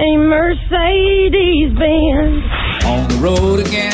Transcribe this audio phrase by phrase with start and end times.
[0.00, 2.42] a Mercedes Benz?
[2.86, 3.92] On the road again.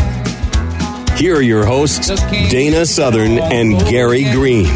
[1.17, 2.09] Here are your hosts,
[2.49, 4.69] Dana Southern and Gary Green.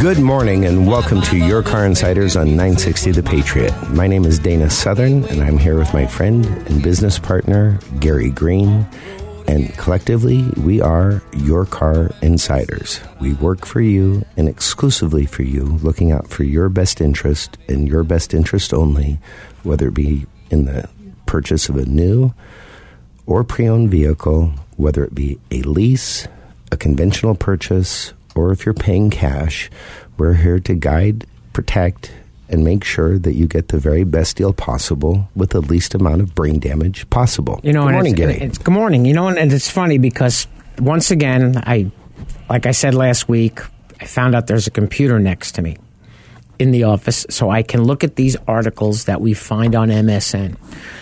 [0.00, 3.72] Good morning and welcome to Your Car Insiders on 960 The Patriot.
[3.90, 8.30] My name is Dana Southern and I'm here with my friend and business partner, Gary
[8.30, 8.86] Green.
[9.48, 13.00] And collectively, we are Your Car Insiders.
[13.20, 17.88] We work for you and exclusively for you, looking out for your best interest and
[17.88, 19.18] your best interest only,
[19.64, 20.88] whether it be in the
[21.26, 22.32] purchase of a new
[23.26, 26.26] or pre owned vehicle, whether it be a lease,
[26.70, 29.70] a conventional purchase, or if you're paying cash,
[30.16, 32.12] we're here to guide, protect,
[32.48, 36.20] and make sure that you get the very best deal possible with the least amount
[36.20, 37.60] of brain damage possible.
[37.62, 38.34] You know, good morning, it's, Gary.
[38.34, 39.04] It's, good morning.
[39.04, 40.46] You know, and, and it's funny because
[40.78, 41.90] once again, I,
[42.48, 43.60] like I said last week,
[44.00, 45.78] I found out there's a computer next to me
[46.58, 50.56] in the office, so I can look at these articles that we find on MSN.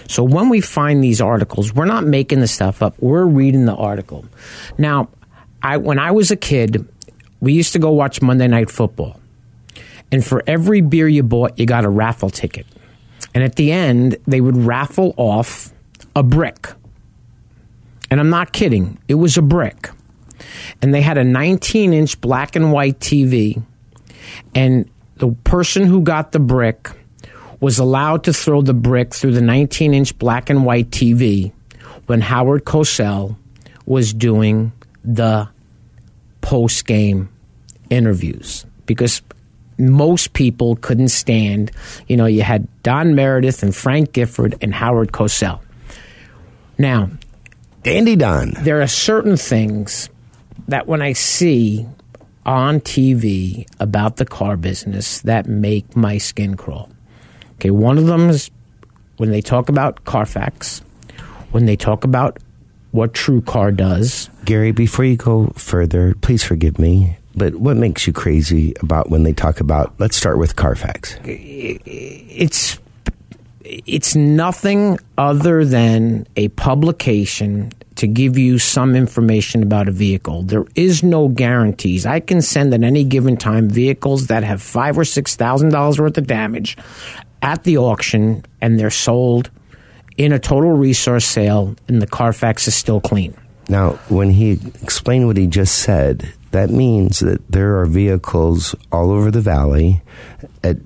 [0.09, 3.75] So when we find these articles, we're not making the stuff up; we're reading the
[3.75, 4.25] article.
[4.79, 5.09] Now,
[5.63, 6.87] I when I was a kid,
[7.41, 9.21] we used to go watch Monday Night Football.
[10.13, 12.67] And for every beer you bought, you got a raffle ticket.
[13.35, 15.73] And at the end, they would raffle off
[16.15, 16.69] a brick.
[18.11, 19.91] And I'm not kidding, it was a brick.
[20.81, 23.63] And they had a 19 inch black and white TV.
[24.55, 26.91] And the person who got the brick
[27.61, 31.53] was allowed to throw the brick through the 19 inch black and white TV
[32.07, 33.37] when Howard Cosell
[33.87, 34.73] was doing
[35.05, 35.49] the
[36.41, 37.29] post game
[37.91, 38.67] interviews.
[38.87, 39.23] Because
[39.79, 41.71] most people couldn't stand.
[42.07, 45.61] You know, you had Don Meredith and Frank Gifford and Howard Cosell.
[46.79, 47.11] Now,
[47.83, 48.53] Dandy Don.
[48.61, 50.09] there are certain things
[50.69, 51.87] that when I see
[52.47, 56.91] on TV about the car business that make my skin crawl.
[57.55, 58.51] Okay, one of them is
[59.17, 60.81] when they talk about Carfax,
[61.53, 62.39] when they talk about
[62.91, 64.29] what True Car does.
[64.45, 69.23] Gary, before you go further, please forgive me, but what makes you crazy about when
[69.23, 71.19] they talk about, let's start with Carfax?
[71.25, 72.79] it's
[73.65, 80.43] it's nothing other than a publication to give you some information about a vehicle.
[80.43, 82.07] There is no guarantees.
[82.07, 86.01] I can send at any given time vehicles that have five or six thousand dollars
[86.01, 86.77] worth of damage
[87.43, 89.51] at the auction, and they're sold
[90.17, 93.37] in a total resource sale, and the Carfax is still clean.
[93.69, 94.53] Now, when he
[94.83, 100.03] explained what he just said, that means that there are vehicles all over the valley
[100.63, 100.77] at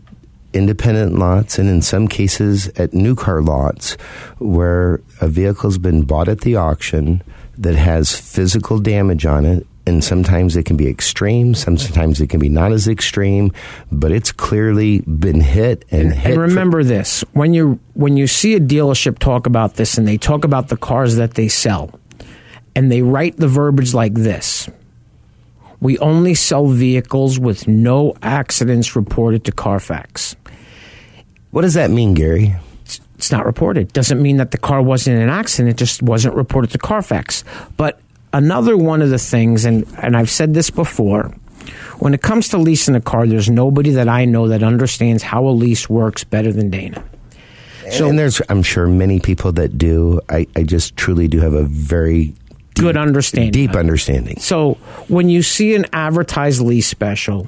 [0.58, 3.94] independent lots and in some cases at new car lots
[4.38, 7.22] where a vehicle's been bought at the auction
[7.56, 12.40] that has physical damage on it and sometimes it can be extreme sometimes it can
[12.40, 13.52] be not as extreme
[13.90, 18.26] but it's clearly been hit and, hit And for- remember this: when you when you
[18.26, 21.98] see a dealership talk about this, and they talk about the cars that they sell,
[22.76, 24.68] and they write the verbiage like this:
[25.80, 30.36] "We only sell vehicles with no accidents reported to Carfax."
[31.50, 32.54] What does that mean gary
[33.16, 33.92] It's not reported.
[33.92, 35.74] Doesn't mean that the car wasn't in an accident.
[35.74, 37.42] It just wasn't reported to Carfax.
[37.76, 38.00] But
[38.32, 41.34] another one of the things, and and I've said this before.
[41.98, 45.46] When it comes to leasing a car, there's nobody that I know that understands how
[45.46, 47.02] a lease works better than Dana.
[47.90, 51.54] So, and there's i'm sure many people that do i, I just truly do have
[51.54, 52.34] a very
[52.74, 53.50] Good understanding.
[53.50, 54.74] deep understanding So
[55.08, 57.46] when you see an advertised lease special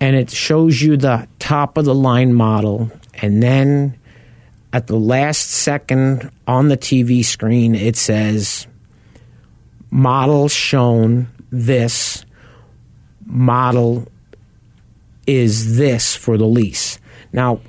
[0.00, 3.98] and it shows you the top of the line model and then
[4.72, 8.66] at the last second on the TV screen it says
[9.90, 12.24] model shown this
[13.26, 14.06] model
[15.26, 16.98] is this for the lease.
[17.32, 17.60] Now,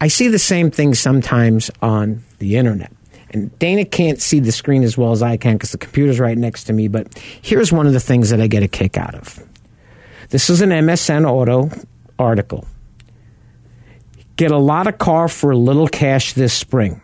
[0.00, 2.92] I see the same thing sometimes on the internet.
[3.30, 6.36] And Dana can't see the screen as well as I can because the computer's right
[6.36, 6.88] next to me.
[6.88, 9.42] But here's one of the things that I get a kick out of.
[10.30, 11.70] This is an MSN Auto
[12.18, 12.66] article.
[14.40, 17.02] Get a lot of car for a little cash this spring.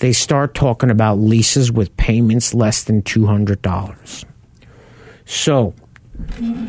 [0.00, 4.26] They start talking about leases with payments less than $200.
[5.24, 5.72] So,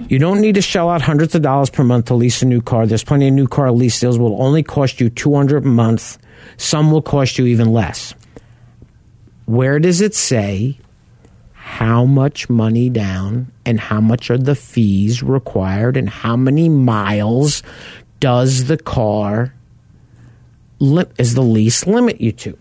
[0.08, 2.62] you don't need to shell out hundreds of dollars per month to lease a new
[2.62, 2.88] car.
[2.88, 6.18] There's plenty of new car lease deals will only cost you 200 a month.
[6.56, 8.16] Some will cost you even less.
[9.44, 10.80] Where does it say
[11.52, 17.62] how much money down and how much are the fees required and how many miles
[18.20, 19.54] does the car
[20.80, 22.58] li- is the lease limit you to?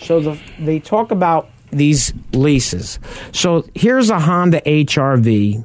[0.00, 2.98] So the, they talk about these leases.
[3.32, 5.64] So here's a Honda HRV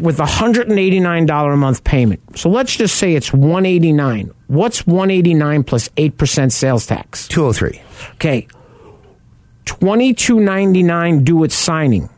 [0.00, 2.38] with a $189 a month payment.
[2.38, 4.32] So let's just say it's 189.
[4.48, 7.28] What's 189 plus 8% sales tax?
[7.28, 7.82] 203.
[8.14, 8.48] Okay.
[9.66, 12.08] 22.99 due at signing.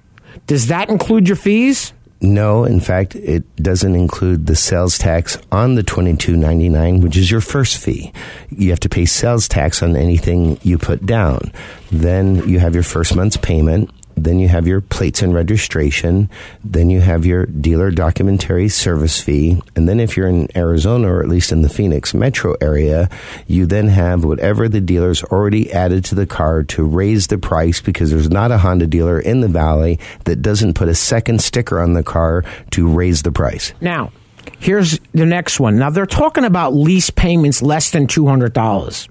[0.46, 1.92] Does that include your fees?
[2.20, 7.00] No, in fact, it doesn't include the sales tax on the twenty two ninety nine,
[7.00, 8.12] which is your first fee.
[8.50, 11.52] You have to pay sales tax on anything you put down.
[11.92, 13.90] Then you have your first month's payment.
[14.16, 16.30] Then you have your plates and registration.
[16.64, 19.60] Then you have your dealer documentary service fee.
[19.76, 23.10] And then if you're in Arizona or at least in the Phoenix metro area,
[23.46, 27.80] you then have whatever the dealer's already added to the car to raise the price
[27.80, 31.80] because there's not a Honda dealer in the valley that doesn't put a second sticker
[31.80, 33.74] on the car to raise the price.
[33.80, 34.12] Now,
[34.58, 35.78] here's the next one.
[35.78, 39.08] Now, they're talking about lease payments less than $200.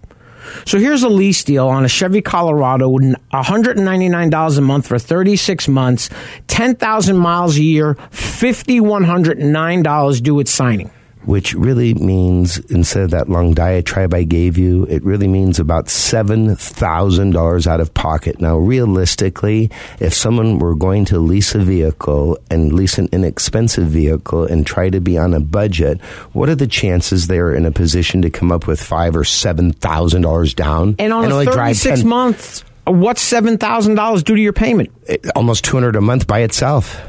[0.66, 5.68] So here's a lease deal on a Chevy Colorado with $199 a month for 36
[5.68, 6.10] months,
[6.48, 10.92] 10,000 miles a year, $5,109 due at signing.
[11.26, 15.88] Which really means instead of that long diatribe I gave you, it really means about
[15.88, 18.40] $7,000 out of pocket.
[18.40, 24.46] Now, realistically, if someone were going to lease a vehicle and lease an inexpensive vehicle
[24.46, 26.02] and try to be on a budget,
[26.34, 30.56] what are the chances they're in a position to come up with five or $7,000
[30.56, 30.96] down?
[31.00, 34.92] And on a only drive 36 10 months, what's $7,000 due to your payment?
[35.36, 37.02] almost 200 a month by itself.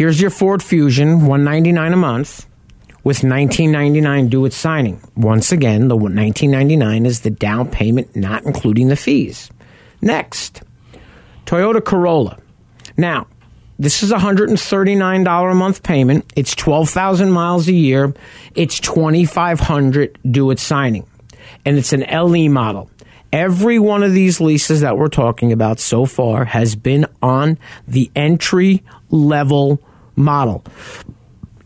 [0.00, 2.46] Here's your Ford Fusion, 199 a month,
[3.04, 4.98] with 1999 due at signing.
[5.14, 9.50] Once again, the 1999 is the down payment, not including the fees.
[10.00, 10.62] Next,
[11.44, 12.38] Toyota Corolla.
[12.96, 13.26] Now,
[13.78, 16.32] this is a $139 a month payment.
[16.34, 18.14] It's 12,000 miles a year.
[18.54, 21.06] It's 2500 due at signing.
[21.66, 22.90] And it's an LE model.
[23.34, 28.10] Every one of these leases that we're talking about so far has been on the
[28.16, 29.82] entry level
[30.20, 30.64] model.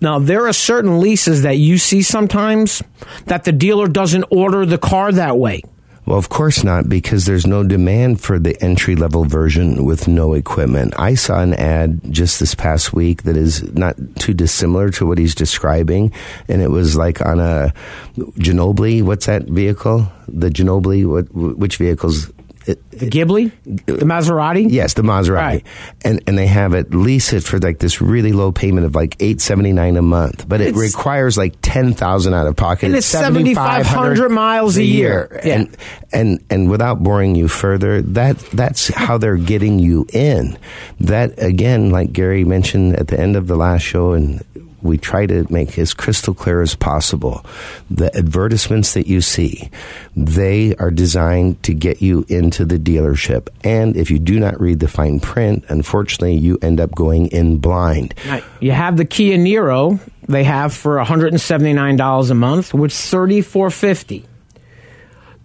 [0.01, 2.83] Now, there are certain leases that you see sometimes
[3.27, 5.63] that the dealer doesn't order the car that way.
[6.07, 10.35] Well, of course not, because there's no demand for the entry level version with no
[10.35, 10.93] equipment.
[10.99, 15.17] I saw an ad just this past week that is not too dissimilar to what
[15.17, 16.13] he's describing,
[16.47, 17.73] and it was like on a
[18.17, 19.03] Ginobili.
[19.03, 20.07] What's that vehicle?
[20.29, 21.07] The Ginobili.
[21.07, 21.33] What?
[21.35, 22.31] Which vehicles?
[22.65, 22.77] The
[23.11, 23.53] Ghibli?
[23.87, 24.67] The Maserati?
[24.71, 25.67] Yes, the Maserati, Right.
[26.05, 29.17] and and they have it lease it for like this really low payment of like
[29.21, 32.87] eight seventy nine a month, but it It's- requires like ten thousand out of pocket.
[32.87, 35.41] And it's 7,500 miles a year.
[35.45, 35.55] Yeah.
[35.57, 35.77] and
[36.13, 40.57] and and without boring you further, that that's how they're getting you in.
[41.01, 44.43] That again, like Gary mentioned at the end of the last show, and
[44.85, 47.45] we try to make as crystal clear as possible.
[47.91, 49.71] The advertisements that you see,
[50.15, 53.49] they are designed to get you into the dealership.
[53.65, 57.59] And if you do not read the fine print, unfortunately, you end up going in
[57.59, 58.15] blind.
[58.27, 59.99] Now, You have the Kia Niro
[60.29, 64.27] they have for $179 a month with 3450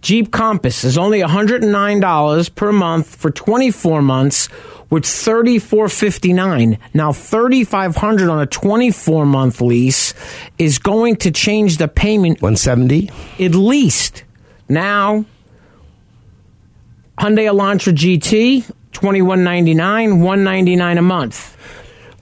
[0.01, 4.47] Jeep Compass is only $109 per month for 24 months
[4.89, 10.13] with 3459 Now 3500 on a 24 month lease
[10.57, 13.09] is going to change the payment 170?
[13.39, 14.23] at least.
[14.67, 15.25] Now
[17.17, 21.55] Hyundai Elantra GT 2199 199 a month.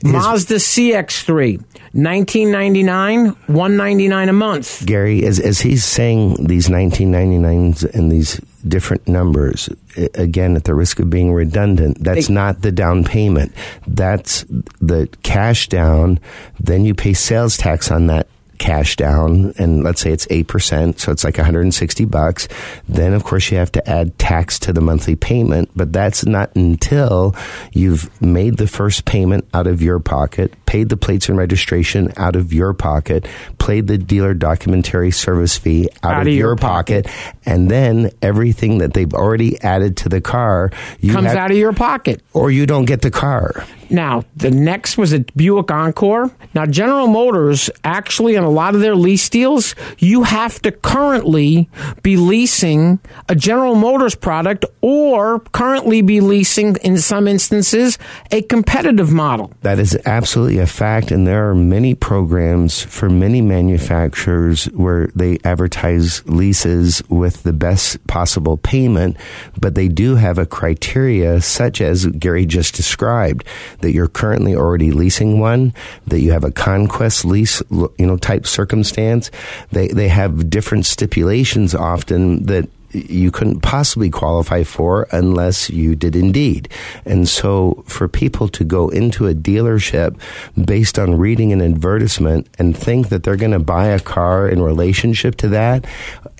[0.03, 1.57] Mazda CX3
[1.93, 4.85] 1999 199 a month.
[4.85, 9.69] Gary, as, as he's saying these 1999s and these different numbers,
[10.13, 12.33] again, at the risk of being redundant, that's Hey.
[12.33, 13.53] not the down payment.
[13.87, 14.45] That's
[14.81, 16.19] the cash down.
[16.59, 18.27] Then you pay sales tax on that
[18.59, 22.47] cash down and let's say it's 8% so it's like 160 bucks
[22.89, 26.49] then of course you have to add tax to the monthly payment but that's not
[26.55, 27.35] until
[27.71, 32.35] you've made the first payment out of your pocket paid the plates and registration out
[32.35, 33.25] of your pocket,
[33.57, 37.07] paid the dealer documentary service fee out, of, your, pocket,
[37.45, 40.69] and then everything that they've already added to the car
[40.99, 42.21] you Comes have- out of your pocket.
[42.33, 43.65] or you don't get the car.
[43.89, 46.29] Now, the next was a Buick Encore.
[46.53, 51.69] Now, General Motors actually, on a lot of their lease deals, you have to currently
[52.03, 57.97] be leasing a General Motors product or currently be leasing, in some instances,
[58.29, 59.53] a competitive model.
[59.61, 65.39] That is absolutely a fact, and there are many programs for many manufacturers where they
[65.43, 69.17] advertise leases with the best possible payment,
[69.59, 73.45] but they do have a criteria such as Gary just described
[73.79, 75.73] that you're currently already leasing one,
[76.07, 79.31] that you have a conquest lease, you know, type circumstance.
[79.71, 86.15] They they have different stipulations often that you couldn't possibly qualify for unless you did
[86.15, 86.69] indeed.
[87.05, 90.19] And so for people to go into a dealership
[90.65, 94.61] based on reading an advertisement and think that they're going to buy a car in
[94.61, 95.85] relationship to that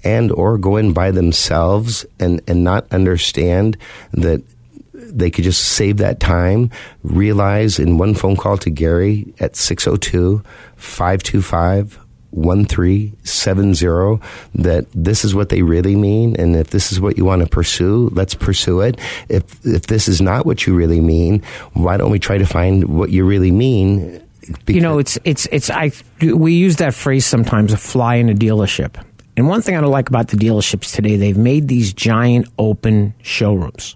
[0.03, 3.77] and or go in by themselves and, and not understand
[4.11, 4.41] that
[4.93, 6.71] they could just save that time,
[7.03, 10.41] realize in one phone call to Gary at 602
[10.75, 14.19] 525 1370
[14.55, 17.47] that this is what they really mean and if this is what you want to
[17.47, 21.41] pursue let's pursue it if if this is not what you really mean
[21.73, 24.21] why don't we try to find what you really mean
[24.67, 25.91] you know, it's it's it's I
[26.21, 29.03] we use that phrase sometimes a fly in a dealership.
[29.35, 33.13] And one thing I don't like about the dealerships today, they've made these giant open
[33.21, 33.95] showrooms.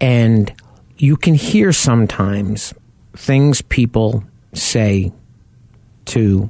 [0.00, 0.52] And
[0.98, 2.72] you can hear sometimes
[3.16, 4.22] things people
[4.54, 5.12] say
[6.06, 6.48] to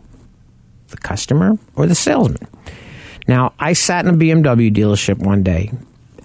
[0.91, 2.49] the customer or the salesman.
[3.29, 5.73] Now, I sat in a BMW dealership one day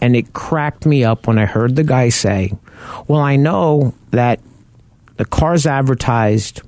[0.02, 2.54] and it cracked me up when I heard the guy say,
[3.08, 4.40] "Well, I know that
[5.18, 6.62] the car's advertised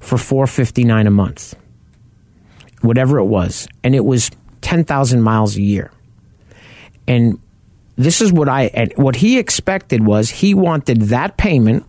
[0.00, 1.54] for 459 a month."
[2.82, 4.30] Whatever it was, and it was
[4.60, 5.90] 10,000 miles a year.
[7.06, 7.38] And
[7.96, 11.84] this is what I what he expected was he wanted that payment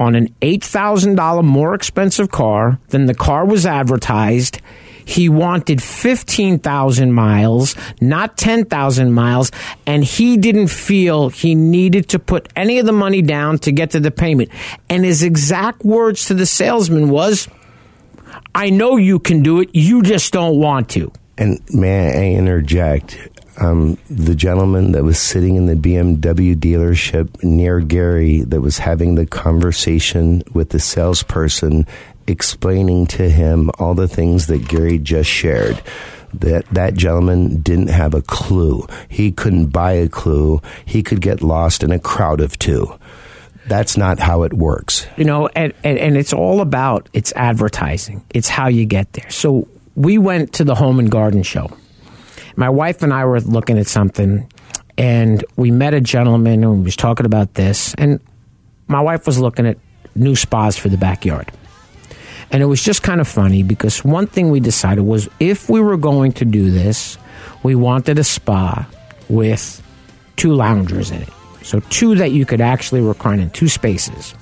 [0.00, 4.60] on an $8,000 more expensive car than the car was advertised.
[5.08, 9.50] He wanted 15,000 miles, not 10,000 miles,
[9.86, 13.92] and he didn't feel he needed to put any of the money down to get
[13.92, 14.50] to the payment.
[14.90, 17.48] And his exact words to the salesman was,
[18.54, 21.10] I know you can do it, you just don't want to.
[21.38, 23.16] And may I interject?
[23.56, 29.14] Um, the gentleman that was sitting in the BMW dealership near Gary that was having
[29.14, 31.86] the conversation with the salesperson,
[32.28, 35.80] explaining to him all the things that Gary just shared.
[36.34, 38.86] That that gentleman didn't have a clue.
[39.08, 40.60] He couldn't buy a clue.
[40.84, 42.92] He could get lost in a crowd of two.
[43.66, 45.06] That's not how it works.
[45.16, 49.28] you know and, and, and it's all about it's advertising it's how you get there
[49.28, 51.70] so we went to the home and garden show
[52.56, 54.50] my wife and i were looking at something
[54.96, 58.20] and we met a gentleman who was talking about this and
[58.86, 59.76] my wife was looking at
[60.14, 61.52] new spas for the backyard
[62.50, 65.80] and it was just kind of funny because one thing we decided was if we
[65.80, 67.18] were going to do this
[67.62, 68.88] we wanted a spa
[69.28, 69.82] with
[70.36, 71.28] two loungers in it
[71.62, 74.34] so two that you could actually recline in two spaces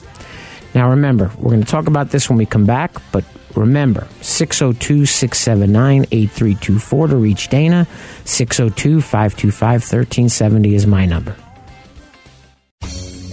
[0.76, 5.06] now, remember, we're going to talk about this when we come back, but remember 602
[5.06, 7.86] 679 8324 to reach Dana.
[8.26, 11.34] 602 525 1370 is my number.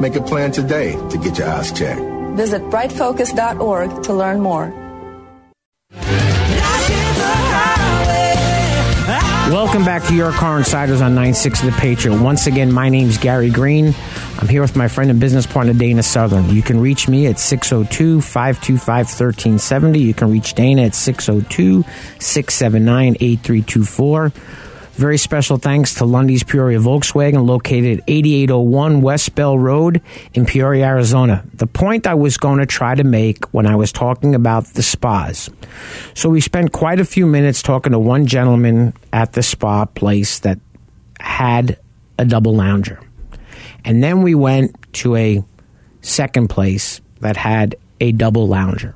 [0.00, 2.00] Make a plan today to get your eyes checked.
[2.34, 4.72] Visit brightfocus.org to learn more.
[9.50, 12.22] Welcome back to Your Car Insiders on 960 The Patriot.
[12.22, 13.94] Once again, my name's Gary Green.
[14.38, 16.48] I'm here with my friend and business partner, Dana Southern.
[16.48, 19.98] You can reach me at 602 525 1370.
[20.00, 21.82] You can reach Dana at 602
[22.20, 24.32] 679 8324.
[25.00, 30.02] Very special thanks to Lunde's Peoria Volkswagen, located at 8801 West Bell Road
[30.34, 31.42] in Peoria, Arizona.
[31.54, 34.82] The point I was going to try to make when I was talking about the
[34.82, 35.48] spas.
[36.12, 40.40] So we spent quite a few minutes talking to one gentleman at the spa place
[40.40, 40.58] that
[41.18, 41.78] had
[42.18, 43.00] a double lounger.
[43.86, 45.42] And then we went to a
[46.02, 48.94] second place that had a double lounger.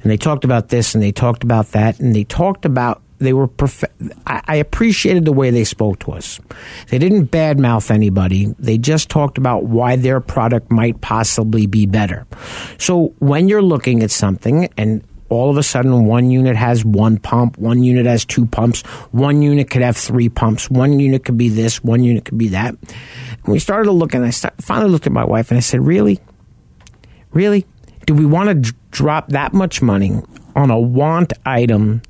[0.00, 3.32] And they talked about this and they talked about that and they talked about they
[3.32, 3.48] were
[4.26, 6.40] I, appreciated the way they spoke to us.
[6.88, 8.54] They didn't badmouth anybody.
[8.58, 12.26] They just talked about why their product might possibly be better.
[12.78, 17.18] So when you're looking at something and all of a sudden one unit has one
[17.18, 21.36] pump, one unit has two pumps, one unit could have three pumps, one unit could
[21.36, 22.70] be this, one unit could be that.
[22.70, 25.84] And we started to look, and I finally looked at my wife and I said,
[25.84, 26.18] "Really,
[27.32, 27.66] really,
[28.06, 30.22] do we want to d- drop that much money
[30.56, 32.00] on a want item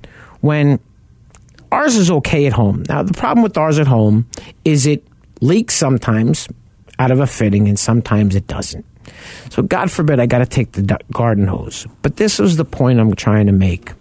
[0.40, 0.78] when
[1.70, 4.26] ours is okay at home?" Now the problem with ours at home
[4.64, 5.06] is it
[5.40, 6.48] leaks sometimes
[6.98, 8.84] out of a fitting, and sometimes it doesn't.
[9.50, 11.86] So God forbid I got to take the garden hose.
[12.02, 13.92] But this was the point I'm trying to make.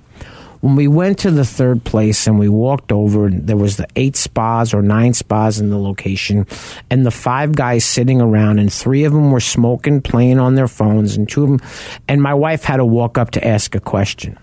[0.61, 4.15] When we went to the third place and we walked over, there was the eight
[4.15, 6.47] spas or nine spas in the location,
[6.89, 10.67] and the five guys sitting around, and three of them were smoking, playing on their
[10.67, 11.61] phones, and two of them,
[12.07, 14.35] and my wife had to walk up to ask a question,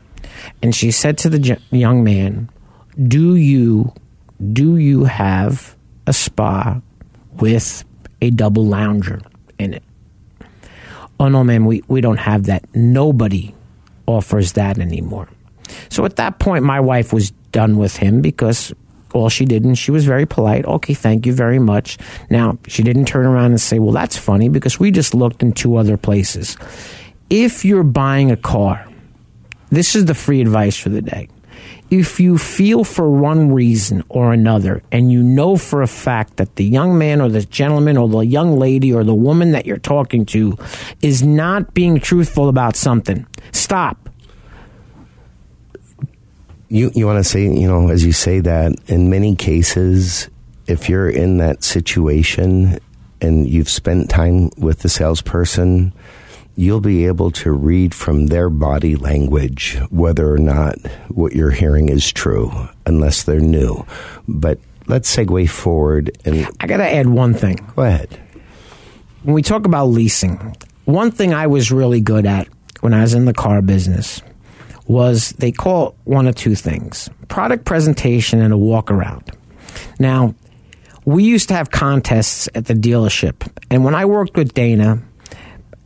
[0.63, 2.49] and she said to the young man,
[3.03, 3.93] "Do you,
[4.53, 5.77] do you have
[6.07, 6.81] a spa
[7.33, 7.85] with
[8.21, 9.21] a double lounger
[9.59, 9.83] in it?"
[11.21, 12.65] oh no man we, we don't have that.
[12.75, 13.55] Nobody
[14.07, 15.29] offers that anymore.
[15.89, 18.73] So at that point my wife was done with him because
[19.13, 20.65] all she did and she was very polite.
[20.65, 21.99] Okay thank you very much.
[22.31, 25.53] Now she didn't turn around and say well that's funny because we just looked in
[25.53, 26.57] two other places.
[27.31, 28.87] If you're buying a car
[29.71, 31.29] this is the free advice for the day
[31.91, 36.57] if you feel for one reason or another and you know for a fact that
[36.57, 39.77] the young man or the gentleman or the young lady or the woman that you're
[39.77, 40.57] talking to
[41.03, 44.09] is not being truthful about something, stop.
[46.69, 50.29] You you want to say you know as you say that in many cases,
[50.67, 52.79] if you're in that situation
[53.21, 55.93] and you've spent time with the salesperson,
[56.57, 60.77] you'll be able to read from their body language whether or not
[61.09, 62.51] what you're hearing is true,
[62.87, 63.85] unless they're new.
[64.29, 67.57] But let's segue forward and I got to add one thing.
[67.75, 68.21] Go ahead.
[69.23, 72.49] When we talk about leasing, one thing I was really good at
[72.81, 74.21] when I was in the car business
[74.87, 79.31] was they call one of two things product presentation and a walk around.
[79.99, 80.35] Now,
[81.07, 85.03] we used to have contests at the dealership, and when I worked with Dana,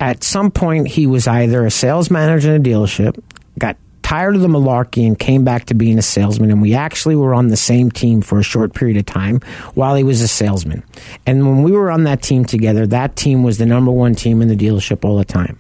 [0.01, 3.21] at some point he was either a sales manager in a dealership,
[3.59, 7.15] got tired of the malarkey and came back to being a salesman and we actually
[7.15, 9.39] were on the same team for a short period of time
[9.75, 10.83] while he was a salesman.
[11.27, 14.41] And when we were on that team together, that team was the number one team
[14.41, 15.59] in the dealership all the time.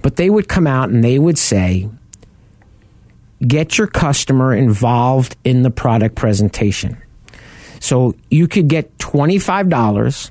[0.00, 1.90] But they would come out and they would say,
[3.46, 6.96] get your customer involved in the product presentation.
[7.80, 10.30] So you could get $25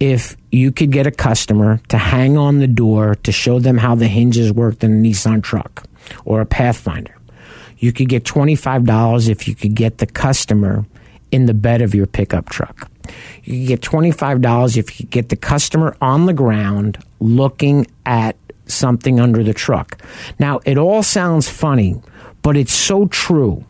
[0.00, 3.94] if you could get a customer to hang on the door to show them how
[3.94, 5.84] the hinges worked in a Nissan truck
[6.24, 7.14] or a Pathfinder.
[7.78, 10.86] You could get $25 if you could get the customer
[11.30, 12.90] in the bed of your pickup truck.
[13.44, 18.36] You could get $25 if you could get the customer on the ground looking at
[18.66, 20.00] something under the truck.
[20.38, 22.00] Now, it all sounds funny,
[22.42, 23.64] but it's so true.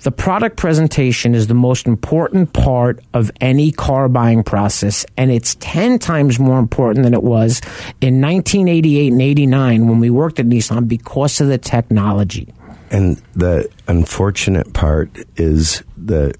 [0.00, 5.56] The product presentation is the most important part of any car buying process, and it's
[5.56, 7.60] 10 times more important than it was
[8.00, 12.52] in 1988 and 89 when we worked at Nissan because of the technology.
[12.90, 16.34] And the unfortunate part is the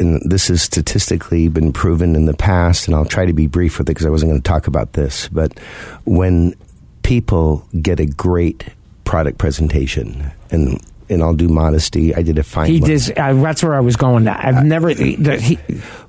[0.00, 3.78] and this has statistically been proven in the past, and I'll try to be brief
[3.78, 5.26] with it because I wasn't going to talk about this.
[5.28, 5.58] But
[6.04, 6.54] when
[7.02, 8.64] people get a great
[9.04, 12.70] product presentation, and in all due modesty, I did a fine.
[12.70, 13.10] He does.
[13.10, 14.28] Uh, that's where I was going.
[14.28, 14.92] I've never.
[14.94, 15.58] The, he,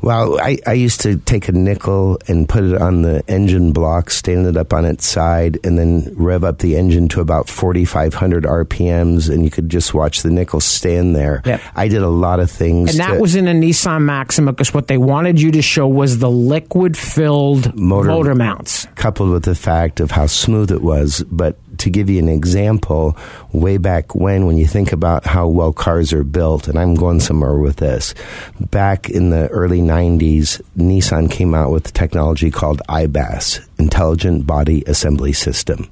[0.02, 4.10] Well, I, I used to take a nickel and put it on the engine block,
[4.10, 8.44] stand it up on its side, and then rev up the engine to about 4,500
[8.44, 11.42] RPMs, and you could just watch the nickel stand there.
[11.46, 11.62] Yep.
[11.76, 12.92] I did a lot of things.
[12.92, 15.88] and that to- was in a Nissan Maxima because what they wanted you to show
[15.88, 18.86] was the liquid filled Motor- motor mounts.
[18.96, 21.24] coupled with the fact of how smooth it was.
[21.30, 23.18] But to give you an example,
[23.52, 27.20] way back when, when you think about how well cars are built, and I'm going
[27.20, 28.14] somewhere with this,
[28.60, 35.34] back in the early 90s, Nissan came out with technology called IBAS, Intelligent Body Assembly
[35.34, 35.90] System.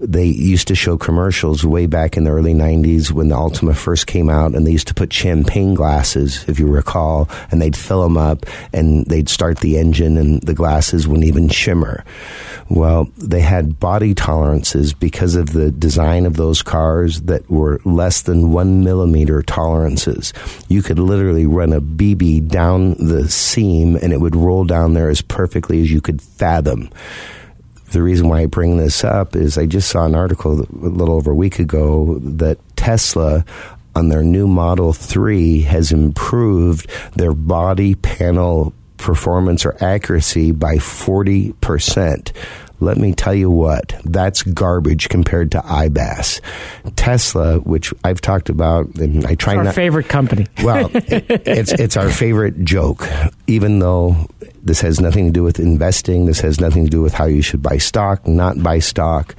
[0.00, 4.06] They used to show commercials way back in the early 90s when the Altima first
[4.06, 8.02] came out, and they used to put champagne glasses, if you recall, and they'd fill
[8.02, 12.04] them up, and they'd start the engine, and the glasses wouldn't even shimmer.
[12.68, 18.22] Well, they had body tolerances because of the design of those cars that were less
[18.22, 20.32] than one millimeter tolerances.
[20.68, 25.10] You could literally run a BB down the seam and it would roll down there
[25.10, 26.90] as perfectly as you could fathom.
[27.94, 31.14] The reason why I bring this up is I just saw an article a little
[31.14, 33.44] over a week ago that Tesla
[33.94, 38.72] on their new Model 3 has improved their body panel
[39.04, 42.32] performance or accuracy by 40%.
[42.80, 46.40] Let me tell you what, that's garbage compared to IBAS.
[46.96, 49.74] Tesla, which I've talked about, and I try Our not.
[49.74, 50.46] favorite company.
[50.64, 53.06] Well, it, it's it's our favorite joke,
[53.46, 54.16] even though
[54.62, 56.24] this has nothing to do with investing.
[56.24, 59.36] This has nothing to do with how you should buy stock, not buy stock.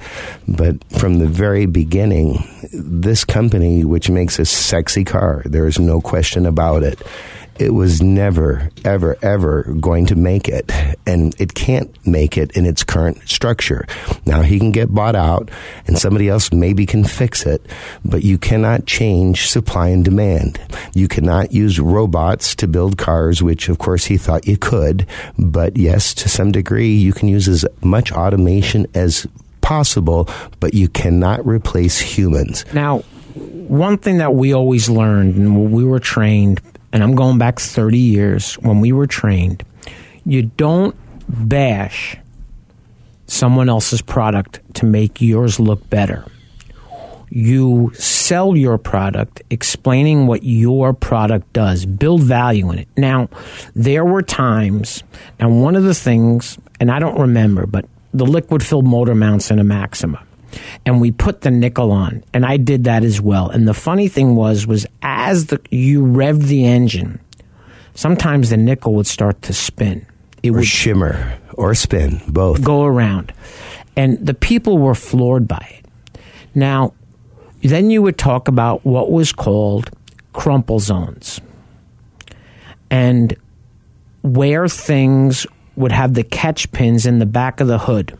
[0.48, 6.00] But from the very beginning, this company, which makes a sexy car, there is no
[6.00, 7.02] question about it.
[7.58, 10.70] It was never, ever, ever going to make it,
[11.06, 13.86] and it can't make it in its current structure.
[14.26, 15.50] Now he can get bought out,
[15.86, 17.64] and somebody else maybe can fix it,
[18.04, 20.60] but you cannot change supply and demand.
[20.94, 25.06] You cannot use robots to build cars, which of course he thought you could,
[25.38, 29.26] but yes, to some degree, you can use as much automation as
[29.60, 30.28] possible,
[30.60, 32.64] but you cannot replace humans.
[32.72, 32.98] Now,
[33.34, 36.60] one thing that we always learned and we were trained,
[36.92, 39.62] and I'm going back 30 years when we were trained,
[40.24, 40.94] you don't
[41.28, 42.16] bash
[43.26, 46.24] someone else's product to make yours look better.
[47.28, 52.88] You sell your product explaining what your product does, build value in it.
[52.96, 53.28] Now,
[53.74, 55.02] there were times,
[55.38, 59.50] and one of the things, and I don't remember, but the liquid filled motor mounts
[59.50, 60.22] in a Maxima
[60.84, 62.22] and we put the nickel on.
[62.34, 63.48] And i did that as well.
[63.50, 67.20] And the funny thing was was as the you revved the engine
[67.94, 70.04] sometimes the nickel would start to spin.
[70.42, 72.62] It Or would shimmer or spin, both.
[72.62, 73.32] go around.
[73.96, 76.20] And the people were floored by it.
[76.54, 76.92] Now
[77.62, 79.90] then you would talk about what was called
[80.32, 81.40] crumple zones.
[82.90, 83.34] And
[84.22, 88.16] where things would have the catch pins in the back of the hood.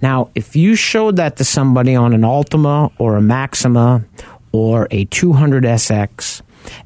[0.00, 4.04] Now, if you showed that to somebody on an Altima or a Maxima
[4.52, 6.42] or a 200SX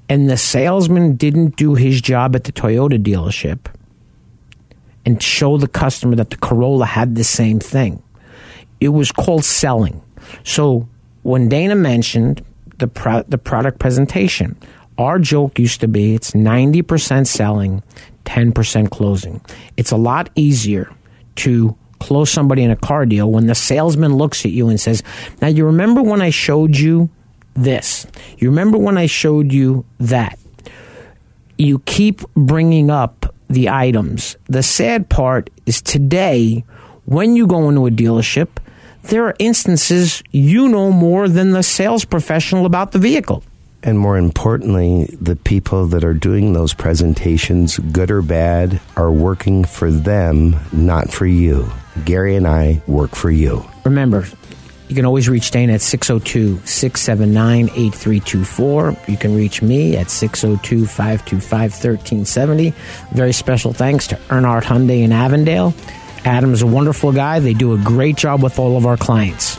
[0.09, 3.67] and the salesman didn't do his job at the Toyota dealership
[5.05, 8.03] and show the customer that the Corolla had the same thing,
[8.81, 10.03] it was called selling.
[10.45, 10.89] So
[11.23, 12.43] when Dana mentioned
[12.79, 14.57] the pro- the product presentation,
[14.99, 17.83] our joke used to be it's 90% selling,
[18.25, 19.41] 10% closing.
[19.77, 20.91] It's a lot easier
[21.37, 25.03] to close somebody in a car deal when the salesman looks at you and says,
[25.41, 27.09] "Now you remember when I showed you
[27.55, 28.07] this?
[28.39, 30.39] You remember when I showed you that?"
[31.59, 34.37] you keep bringing up the items.
[34.47, 36.65] The sad part is today,
[37.05, 38.49] when you go into a dealership,
[39.05, 43.45] there are instances you know more than the sales professional about the vehicle.
[43.85, 49.65] And more importantly, the people that are doing those presentations, good or bad, are working
[49.65, 51.71] for them, not for you.
[52.07, 53.63] Gary and I work for you.
[53.85, 54.27] Remember,
[54.89, 58.97] you can always reach Dana at 602 679 8324.
[59.07, 62.75] You can reach me at 602 525 1370.
[63.13, 65.75] Very special thanks to Earnhardt Hyundai in Avondale.
[66.25, 67.39] Adam's a wonderful guy.
[67.41, 69.59] They do a great job with all of our clients.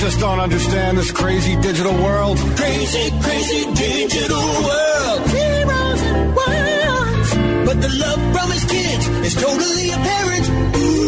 [0.00, 2.38] Just don't understand this crazy digital world.
[2.56, 5.28] Crazy, crazy digital world.
[5.28, 7.34] Heroes and worlds.
[7.66, 10.48] But the love from his kids is totally apparent.
[10.76, 11.00] Ooh.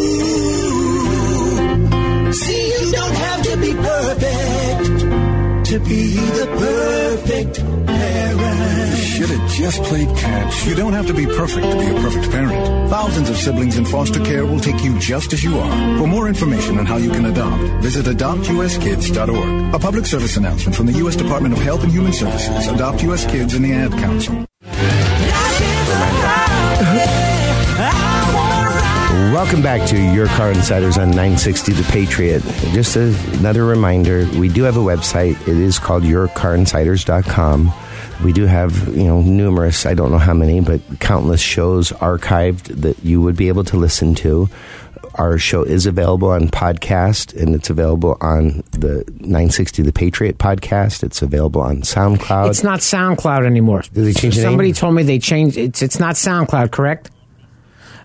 [2.34, 4.84] See, you don't have to be perfect
[5.70, 7.54] to be the perfect
[7.86, 7.91] parent.
[9.22, 10.66] Should have just played catch.
[10.66, 12.90] You don't have to be perfect to be a perfect parent.
[12.90, 15.98] Thousands of siblings in foster care will take you just as you are.
[15.98, 19.74] For more information on how you can adopt, visit adoptuskids.org.
[19.74, 21.14] A public service announcement from the U.S.
[21.14, 23.24] Department of Health and Human Services, Adopt U.S.
[23.24, 24.44] Kids, and the Ad Council.
[29.32, 32.42] Welcome back to Your Car Insiders on 960 The Patriot.
[32.72, 35.40] Just a, another reminder, we do have a website.
[35.42, 37.72] It is called yourcarinsiders.com.
[38.22, 42.82] We do have, you know, numerous, I don't know how many, but countless shows archived
[42.82, 44.48] that you would be able to listen to.
[45.16, 51.02] Our show is available on podcast and it's available on the 960 The Patriot podcast.
[51.02, 52.48] It's available on SoundCloud.
[52.48, 53.82] It's not SoundCloud anymore.
[53.82, 54.74] Did they change the Somebody name?
[54.76, 57.10] told me they changed it's it's not SoundCloud, correct?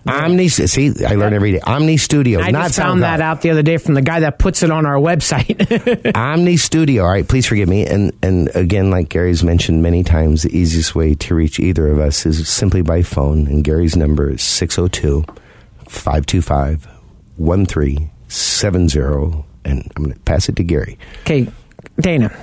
[0.08, 1.60] Omny, see, I learn every day.
[1.60, 3.02] Omny Studio, I not just found SoundCloud.
[3.02, 5.56] that out the other day from the guy that puts it on our website.
[6.14, 7.04] Omny Studio.
[7.04, 7.86] All right, please forgive me.
[7.86, 11.98] And and again, like Gary's mentioned many times, the easiest way to reach either of
[11.98, 13.46] us is simply by phone.
[13.46, 15.24] And Gary's number is 602
[15.88, 16.88] 525
[17.36, 19.44] 1370.
[19.64, 20.98] And I'm going to pass it to Gary.
[21.22, 21.48] okay,
[22.00, 22.34] Dana,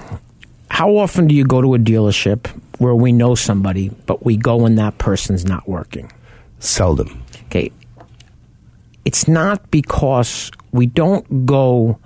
[0.69, 2.47] how often do you go to a dealership
[2.77, 6.11] where we know somebody, but we go and that person's not working?
[6.65, 7.23] Seldom.
[7.45, 7.71] Okay.
[9.05, 11.99] It's not because we don't go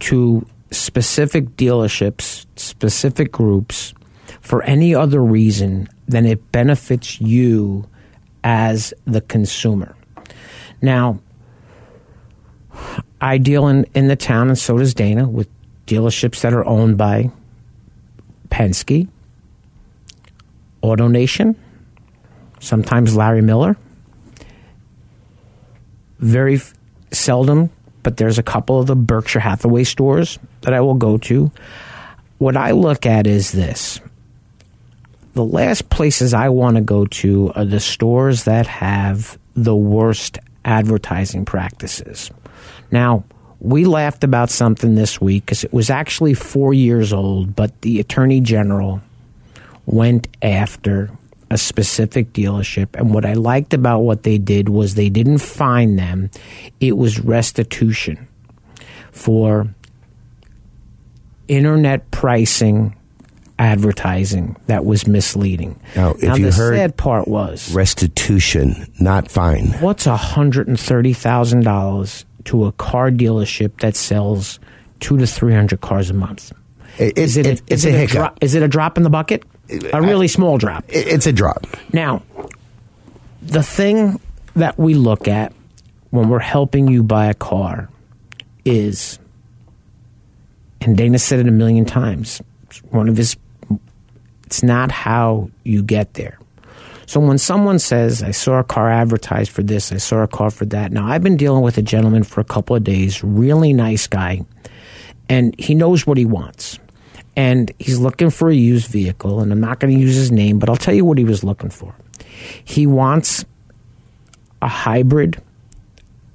[0.00, 3.94] to specific dealerships, specific groups
[4.40, 7.86] for any other reason than it benefits you
[8.42, 9.94] as the consumer.
[10.82, 11.20] Now,
[13.20, 15.48] I deal in, in the town, and so does Dana, with
[15.86, 17.30] dealerships that are owned by
[18.48, 19.08] Penske,
[20.82, 21.54] AutoNation,
[22.60, 23.76] sometimes Larry Miller.
[26.20, 26.72] Very f-
[27.10, 27.70] seldom,
[28.02, 31.50] but there's a couple of the Berkshire Hathaway stores that I will go to.
[32.38, 34.00] What I look at is this
[35.34, 40.38] the last places I want to go to are the stores that have the worst
[40.64, 42.30] advertising practices.
[42.90, 43.24] Now,
[43.60, 48.00] we laughed about something this week because it was actually four years old, but the
[48.00, 49.00] Attorney General
[49.86, 51.10] went after
[51.50, 52.88] a specific dealership.
[52.94, 56.30] And what I liked about what they did was they didn't fine them,
[56.80, 58.28] it was restitution
[59.10, 59.68] for
[61.48, 62.96] internet pricing
[63.58, 65.78] advertising that was misleading.
[65.94, 69.66] Now, if now, you the heard sad part was restitution, not fine.
[69.80, 74.58] what's hundred and thirty thousand dollars to a car dealership that sells
[75.00, 76.52] two to three hundred cars a month?
[76.98, 78.12] It- is it, it- it's is a it hiccup.
[78.14, 78.38] drop?
[78.40, 79.44] Is it a drop in the bucket?
[79.92, 80.84] A really small drop.
[80.88, 81.66] It's a drop.
[81.92, 82.22] Now,
[83.42, 84.20] the thing
[84.56, 85.52] that we look at
[86.10, 87.88] when we're helping you buy a car
[88.64, 89.18] is,
[90.80, 92.42] and Dana said it a million times,
[92.90, 93.36] one of his,
[94.46, 96.38] it's not how you get there.
[97.06, 100.50] So when someone says, I saw a car advertised for this, I saw a car
[100.50, 100.90] for that.
[100.90, 104.44] Now, I've been dealing with a gentleman for a couple of days, really nice guy,
[105.28, 106.79] and he knows what he wants.
[107.36, 110.58] And he's looking for a used vehicle, and I'm not going to use his name,
[110.58, 111.94] but I'll tell you what he was looking for.
[112.64, 113.44] He wants
[114.60, 115.40] a hybrid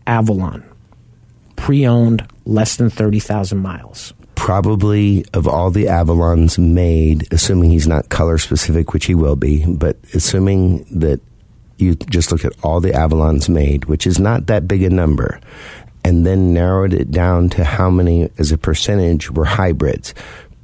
[0.07, 0.63] Avalon,
[1.55, 4.13] pre owned, less than 30,000 miles.
[4.35, 9.65] Probably of all the Avalons made, assuming he's not color specific, which he will be,
[9.65, 11.19] but assuming that
[11.77, 15.39] you just look at all the Avalons made, which is not that big a number,
[16.03, 20.13] and then narrowed it down to how many as a percentage were hybrids.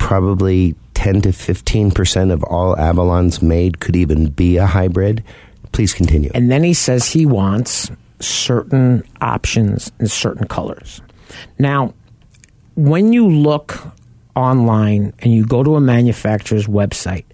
[0.02, 5.24] Probably 10 to 15% of all Avalons made could even be a hybrid.
[5.72, 6.32] Please continue.
[6.34, 11.02] And then he says he wants certain options in certain colors.
[11.58, 11.94] Now,
[12.76, 13.80] when you look
[14.36, 17.26] online and you go to a manufacturer's website,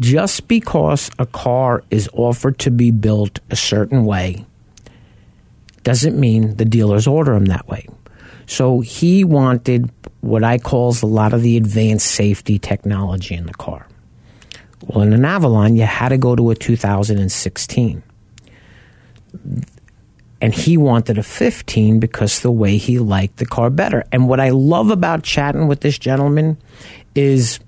[0.00, 4.44] just because a car is offered to be built a certain way
[5.82, 7.86] doesn't mean the dealers order them that way.
[8.48, 9.90] So he wanted
[10.22, 13.86] what I calls a lot of the advanced safety technology in the car.
[14.86, 18.02] Well, in an Avalon, you had to go to a 2016.
[20.40, 24.04] And he wanted a 15 because the way he liked the car better.
[24.12, 26.56] And what I love about chatting with this gentleman
[27.14, 27.60] is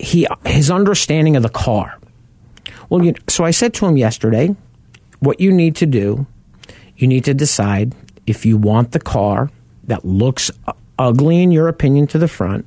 [0.00, 1.98] he his understanding of the car.
[2.90, 4.56] Well, you, so I said to him yesterday,
[5.20, 6.26] what you need to do,
[6.96, 7.94] you need to decide
[8.26, 9.50] if you want the car
[9.84, 10.50] that looks
[10.98, 12.66] ugly in your opinion to the front,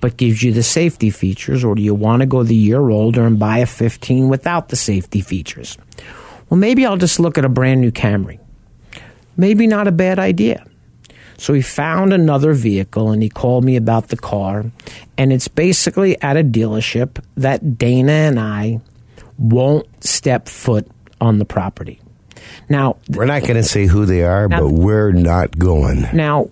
[0.00, 3.26] but gives you the safety features, or do you want to go the year older
[3.26, 5.76] and buy a 15 without the safety features?
[6.48, 8.38] Well, maybe I'll just look at a brand new Camry.
[9.36, 10.64] Maybe not a bad idea.
[11.36, 14.64] So he found another vehicle and he called me about the car.
[15.16, 18.80] And it's basically at a dealership that Dana and I
[19.38, 20.88] won't step foot
[21.20, 22.00] on the property.
[22.68, 26.06] Now, We're not going to say who they are, Now- but we're not going.
[26.12, 26.48] now,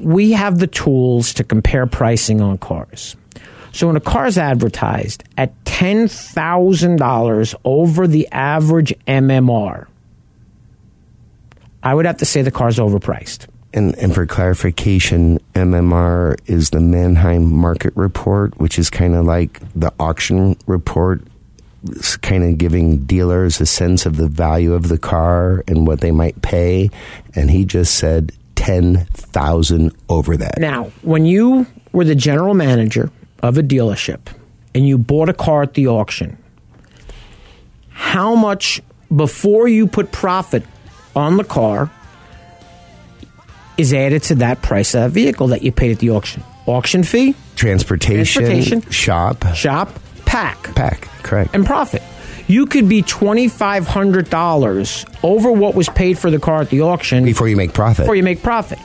[0.00, 3.14] we have the tools to compare pricing on cars.
[3.72, 9.86] So when a car is advertised at $10,000 over the average MMR,
[11.82, 13.46] I would have to say the car's overpriced.
[13.72, 19.60] And, and for clarification, MMR is the Manheim Market Report, which is kind of like
[19.74, 21.22] the auction report,
[22.22, 26.10] kind of giving dealers a sense of the value of the car and what they
[26.10, 26.90] might pay.
[27.34, 30.58] And he just said 10,000 over that.
[30.58, 33.10] Now, when you were the general manager
[33.42, 34.20] of a dealership
[34.74, 36.38] and you bought a car at the auction,
[37.90, 38.80] how much
[39.14, 40.64] before you put profit
[41.14, 41.90] on the car
[43.76, 46.42] is added to that price of that vehicle that you paid at the auction?
[46.66, 48.90] Auction fee, Transportation, Transportation.
[48.90, 50.00] shop, shop,
[50.34, 51.54] pack, pack, correct.
[51.54, 52.02] and profit.
[52.48, 57.46] You could be $2,500 over what was paid for the car at the auction Before
[57.46, 58.02] you make profit.
[58.04, 58.80] before you make profit.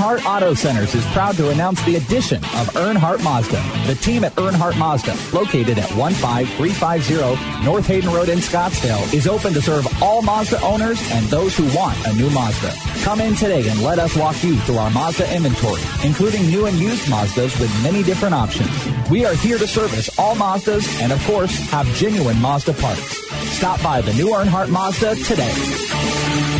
[0.00, 3.62] Earnhardt Auto Centers is proud to announce the addition of Earnhardt Mazda.
[3.86, 9.52] The team at Earnhardt Mazda, located at 15350 North Hayden Road in Scottsdale, is open
[9.52, 12.72] to serve all Mazda owners and those who want a new Mazda.
[13.02, 16.78] Come in today and let us walk you through our Mazda inventory, including new and
[16.78, 18.70] used Mazdas with many different options.
[19.10, 23.18] We are here to service all Mazdas and, of course, have genuine Mazda parts.
[23.54, 26.59] Stop by the new Earnhardt Mazda today.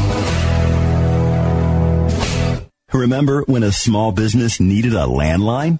[2.93, 5.79] Remember when a small business needed a landline?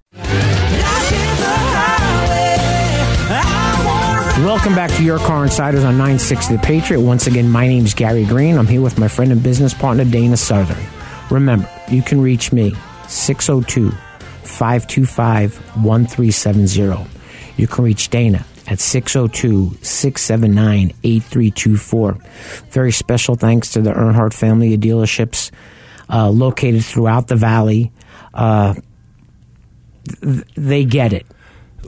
[4.61, 6.99] Welcome back to Your Car Insiders on 960 The Patriot.
[7.01, 8.59] Once again, my name is Gary Green.
[8.59, 10.77] I'm here with my friend and business partner, Dana Southern.
[11.31, 12.75] Remember, you can reach me
[13.07, 13.89] 602
[14.43, 17.09] 525 1370.
[17.57, 22.17] You can reach Dana at 602 679 8324.
[22.69, 25.49] Very special thanks to the Earnhardt family of dealerships
[26.07, 27.91] uh, located throughout the valley.
[28.31, 28.75] Uh,
[30.21, 31.25] th- they get it.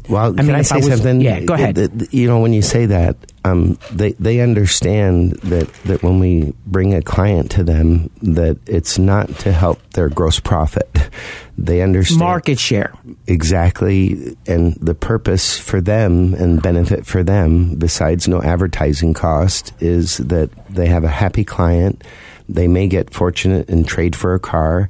[0.10, 1.22] Well, I can mean, I say I was- something?
[1.22, 1.76] yeah, go ahead.
[1.76, 6.20] Th- th- You know, when you say that, um, they they understand that that when
[6.20, 10.89] we bring a client to them, that it's not to help their gross profit.
[11.56, 12.93] They understand Market share.
[13.28, 20.18] exactly, and the purpose for them and benefit for them, besides no advertising cost, is
[20.18, 22.04] that they have a happy client.
[22.49, 24.89] They may get fortunate and trade for a car,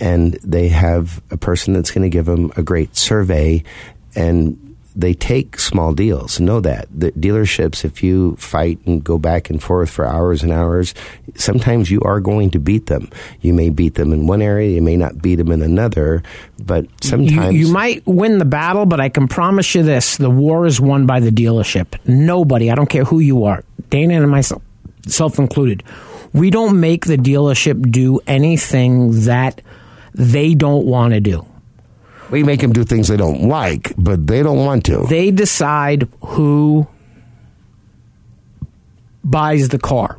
[0.00, 3.62] and they have a person that's going to give them a great survey
[4.14, 4.58] and
[4.94, 6.38] they take small deals.
[6.38, 10.52] Know that the dealerships, if you fight and go back and forth for hours and
[10.52, 10.94] hours,
[11.34, 13.08] sometimes you are going to beat them.
[13.40, 16.22] You may beat them in one area, you may not beat them in another,
[16.62, 20.30] but sometimes You, you might win the battle, but I can promise you this the
[20.30, 21.98] war is won by the dealership.
[22.06, 24.62] Nobody, I don't care who you are, Dana and myself
[25.06, 25.82] self included,
[26.32, 29.60] we don't make the dealership do anything that
[30.14, 31.46] they don't want to do.
[32.32, 35.04] We make them do things they don't like, but they don't want to.
[35.08, 36.86] They decide who
[39.22, 40.18] buys the car.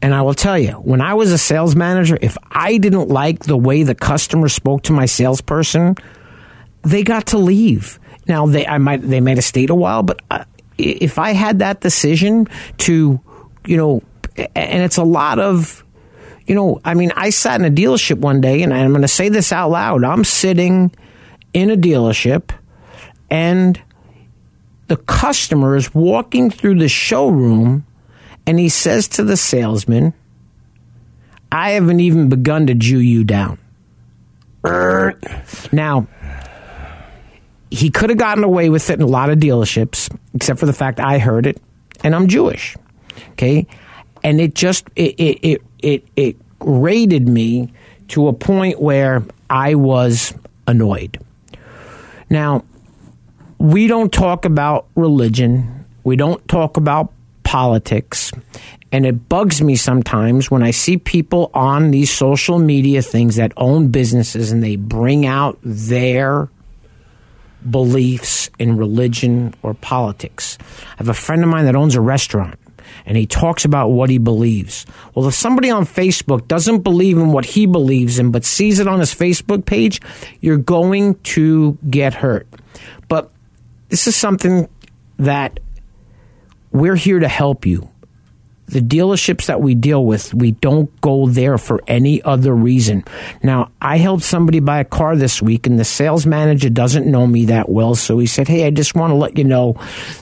[0.00, 3.40] And I will tell you, when I was a sales manager, if I didn't like
[3.40, 5.96] the way the customer spoke to my salesperson,
[6.82, 7.98] they got to leave.
[8.26, 10.44] Now they I might they might have stayed a while, but uh,
[10.76, 12.46] if I had that decision
[12.78, 13.20] to,
[13.66, 14.02] you know,
[14.36, 15.84] and it's a lot of
[16.46, 19.08] you know, I mean, I sat in a dealership one day, and I'm going to
[19.08, 20.02] say this out loud.
[20.02, 20.90] I'm sitting
[21.52, 22.50] in a dealership,
[23.30, 23.80] and
[24.88, 27.84] the customer is walking through the showroom,
[28.46, 30.14] and he says to the salesman,
[31.50, 33.58] I haven't even begun to Jew you down.
[35.72, 36.06] Now,
[37.70, 40.72] he could have gotten away with it in a lot of dealerships, except for the
[40.72, 41.60] fact I heard it,
[42.02, 42.76] and I'm Jewish.
[43.32, 43.66] Okay,
[44.22, 47.72] and it just it it it it, it rated me
[48.08, 50.34] to a point where I was
[50.66, 51.18] annoyed.
[52.30, 52.64] Now,
[53.58, 55.84] we don't talk about religion.
[56.04, 57.12] We don't talk about
[57.42, 58.32] politics.
[58.92, 63.52] And it bugs me sometimes when I see people on these social media things that
[63.56, 66.48] own businesses and they bring out their
[67.68, 70.56] beliefs in religion or politics.
[70.92, 72.58] I have a friend of mine that owns a restaurant
[73.06, 74.86] and he talks about what he believes.
[75.14, 78.88] Well, if somebody on Facebook doesn't believe in what he believes in but sees it
[78.88, 80.00] on his Facebook page,
[80.40, 82.46] you're going to get hurt.
[83.08, 83.30] But
[83.88, 84.68] this is something
[85.18, 85.60] that
[86.70, 87.88] we're here to help you.
[88.68, 93.04] The dealerships that we deal with, we don't go there for any other reason.
[93.42, 97.26] Now, I helped somebody buy a car this week, and the sales manager doesn't know
[97.26, 99.76] me that well, so he said, "Hey, I just want to let you know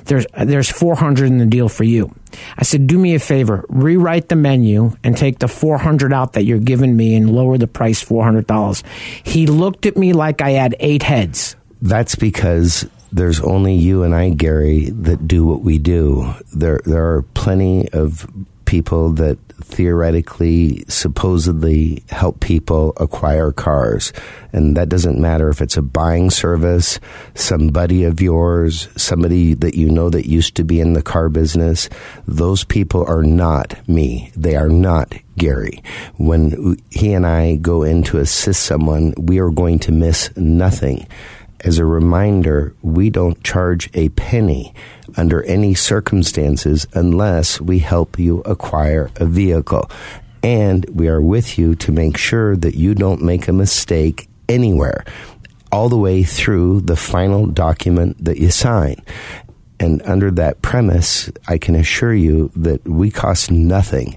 [0.05, 2.15] there's there's 400 in the deal for you."
[2.57, 6.45] I said, "Do me a favor, rewrite the menu and take the 400 out that
[6.45, 8.83] you're giving me and lower the price $400."
[9.25, 11.57] He looked at me like I had eight heads.
[11.83, 16.35] That's because there's only you and I, Gary, that do what we do.
[16.55, 18.27] There, there are plenty of
[18.67, 24.13] people that theoretically, supposedly help people acquire cars.
[24.53, 27.01] And that doesn't matter if it's a buying service,
[27.35, 31.89] somebody of yours, somebody that you know that used to be in the car business.
[32.27, 34.31] Those people are not me.
[34.37, 35.83] They are not Gary.
[36.17, 41.07] When he and I go in to assist someone, we are going to miss nothing.
[41.67, 44.73] As a reminder, we don't charge a penny
[45.17, 49.91] under any circumstances unless we help you acquire a vehicle.
[50.45, 55.05] And we are with you to make sure that you don't make a mistake anywhere,
[55.73, 59.03] all the way through the final document that you sign.
[59.81, 64.17] And under that premise, I can assure you that we cost nothing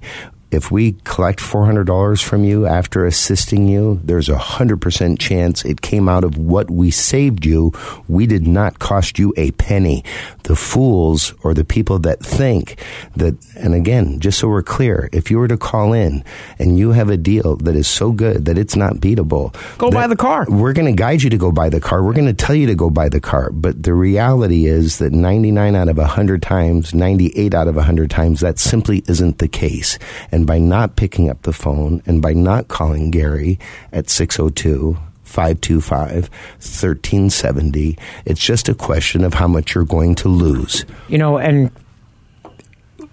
[0.51, 6.09] if we collect $400 from you after assisting you, there's a 100% chance it came
[6.09, 7.71] out of what we saved you.
[8.07, 10.03] We did not cost you a penny.
[10.43, 12.83] The fools or the people that think
[13.15, 16.23] that, and again, just so we're clear, if you were to call in
[16.57, 20.07] and you have a deal that is so good that it's not beatable, go buy
[20.07, 20.45] the car.
[20.49, 22.03] We're going to guide you to go buy the car.
[22.03, 23.51] We're going to tell you to go buy the car.
[23.51, 28.39] But the reality is that 99 out of 100 times, 98 out of 100 times,
[28.39, 29.99] that simply isn't the case.
[30.31, 33.59] And and by not picking up the phone and by not calling Gary
[33.91, 40.85] at 602 525 1370, it's just a question of how much you're going to lose.
[41.09, 41.69] You know, and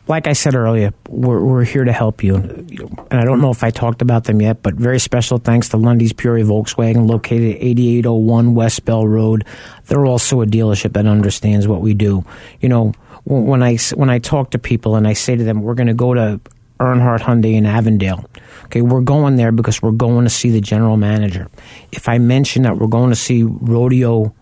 [0.06, 2.36] like I said earlier, we're, we're here to help you.
[2.36, 5.78] And I don't know if I talked about them yet, but very special thanks to
[5.78, 9.44] Lunde's Peoria Volkswagen, located at 8801 West Bell Road.
[9.86, 12.24] They're also a dealership that understands what we do.
[12.60, 12.92] You know,
[13.24, 15.94] when I, when I talk to people and I say to them, we're going to
[15.94, 16.40] go to
[16.78, 18.28] Earnhardt Hyundai in Avondale.
[18.64, 21.48] Okay, we're going there because we're going to see the general manager.
[21.92, 24.34] If I mention that we're going to see Rodeo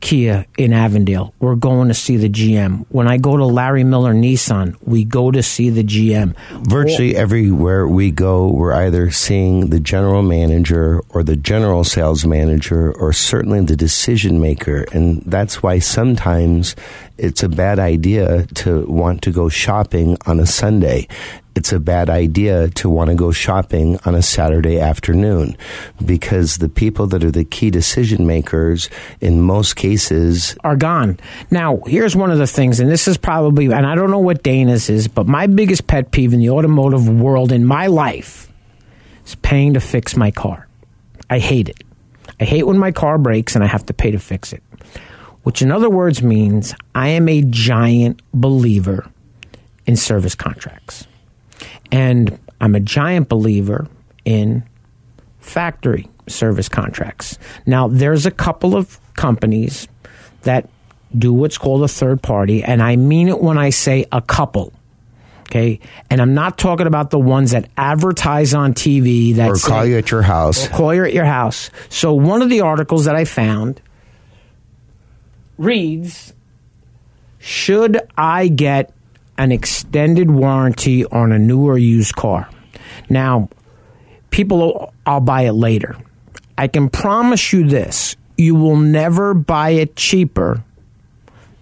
[0.00, 1.34] Kia in Avondale.
[1.38, 2.86] We're going to see the GM.
[2.88, 6.34] When I go to Larry Miller Nissan, we go to see the GM.
[6.66, 12.92] Virtually everywhere we go, we're either seeing the general manager or the general sales manager
[12.92, 14.86] or certainly the decision maker.
[14.92, 16.76] And that's why sometimes
[17.18, 21.06] it's a bad idea to want to go shopping on a Sunday
[21.54, 25.56] it's a bad idea to want to go shopping on a Saturday afternoon
[26.04, 28.88] because the people that are the key decision makers
[29.20, 31.18] in most cases are gone.
[31.50, 34.42] Now, here's one of the things, and this is probably, and I don't know what
[34.42, 38.52] Dana's is, but my biggest pet peeve in the automotive world in my life
[39.26, 40.66] is paying to fix my car.
[41.28, 41.82] I hate it.
[42.38, 44.62] I hate when my car breaks and I have to pay to fix it.
[45.42, 49.10] Which, in other words, means I am a giant believer
[49.86, 51.06] in service contracts.
[51.90, 53.88] And I'm a giant believer
[54.24, 54.64] in
[55.38, 57.38] factory service contracts.
[57.66, 59.88] Now, there's a couple of companies
[60.42, 60.68] that
[61.16, 64.72] do what's called a third party, and I mean it when I say a couple.
[65.42, 69.82] Okay, and I'm not talking about the ones that advertise on TV that or call
[69.82, 70.66] say, you at your house.
[70.66, 71.70] Or call you at your house.
[71.88, 73.82] So one of the articles that I found
[75.58, 76.32] reads:
[77.40, 78.94] Should I get
[79.40, 82.46] an extended warranty on a new or used car.
[83.08, 83.48] Now,
[84.28, 85.96] people, I'll buy it later.
[86.58, 90.62] I can promise you this you will never buy it cheaper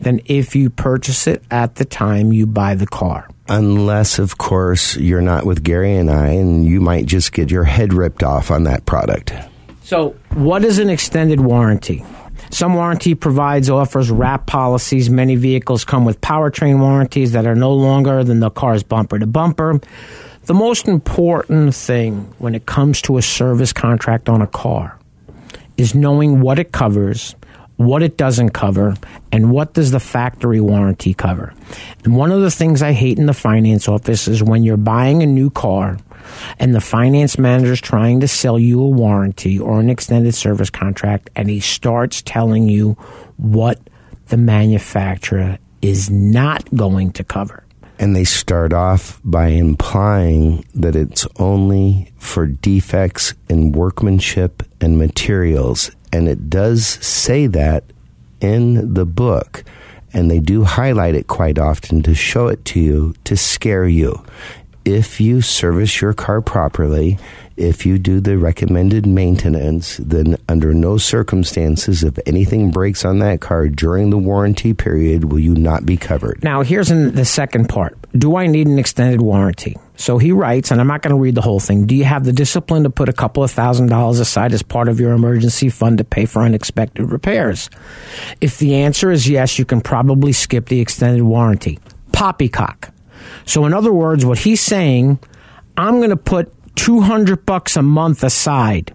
[0.00, 3.28] than if you purchase it at the time you buy the car.
[3.48, 7.64] Unless, of course, you're not with Gary and I, and you might just get your
[7.64, 9.32] head ripped off on that product.
[9.82, 12.04] So, what is an extended warranty?
[12.50, 15.10] Some warranty provides offers wrap policies.
[15.10, 19.26] Many vehicles come with powertrain warranties that are no longer than the car's bumper to
[19.26, 19.80] bumper.
[20.44, 24.98] The most important thing when it comes to a service contract on a car
[25.76, 27.34] is knowing what it covers,
[27.76, 28.94] what it doesn't cover,
[29.30, 31.52] and what does the factory warranty cover.
[32.04, 35.22] And one of the things I hate in the finance office is when you're buying
[35.22, 35.98] a new car
[36.58, 40.70] and the finance manager is trying to sell you a warranty or an extended service
[40.70, 42.92] contract and he starts telling you
[43.36, 43.80] what
[44.28, 47.64] the manufacturer is not going to cover.
[47.98, 55.90] And they start off by implying that it's only for defects in workmanship and materials.
[56.12, 57.84] And it does say that
[58.40, 59.64] in the book.
[60.12, 64.24] And they do highlight it quite often to show it to you to scare you
[64.88, 67.18] if you service your car properly,
[67.58, 73.42] if you do the recommended maintenance, then under no circumstances, if anything breaks on that
[73.42, 76.42] car during the warranty period, will you not be covered.
[76.42, 79.76] Now, here's the second part Do I need an extended warranty?
[79.96, 81.84] So he writes, and I'm not going to read the whole thing.
[81.84, 84.88] Do you have the discipline to put a couple of thousand dollars aside as part
[84.88, 87.68] of your emergency fund to pay for unexpected repairs?
[88.40, 91.78] If the answer is yes, you can probably skip the extended warranty
[92.12, 92.90] poppycock.
[93.44, 95.18] So, in other words, what he's saying,
[95.76, 98.94] I'm going to put 200 bucks a month aside.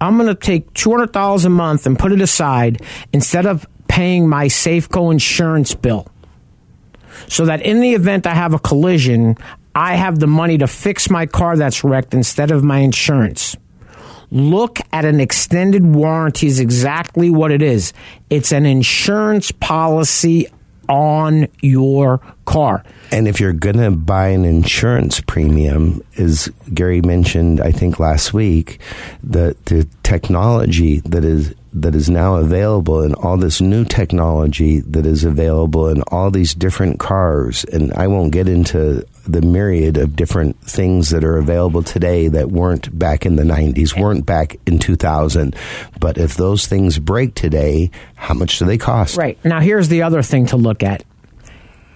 [0.00, 2.82] I'm going to take $200 a month and put it aside
[3.12, 6.06] instead of paying my Safeco insurance bill.
[7.28, 9.36] So that in the event I have a collision,
[9.74, 13.56] I have the money to fix my car that's wrecked instead of my insurance.
[14.30, 17.92] Look at an extended warranty is exactly what it is.
[18.30, 20.46] It's an insurance policy
[20.90, 22.84] on your car.
[23.12, 28.34] And if you're going to buy an insurance premium, as Gary mentioned, I think last
[28.34, 28.80] week,
[29.22, 35.06] the the technology that is that is now available and all this new technology that
[35.06, 40.16] is available in all these different cars and I won't get into the myriad of
[40.16, 44.80] different things that are available today that weren't back in the 90s weren't back in
[44.80, 45.54] 2000
[46.00, 49.42] but if those things break today how much do they cost Right.
[49.44, 51.04] Now, here's the other thing to look at.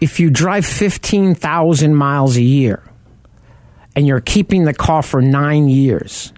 [0.00, 2.82] If you drive 15,000 miles a year
[3.96, 6.32] and you're keeping the car for nine years,